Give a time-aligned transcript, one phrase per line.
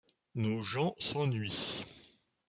[0.33, 1.85] Nos gens s’ennuient.